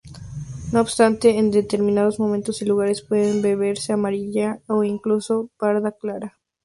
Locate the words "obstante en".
0.81-1.51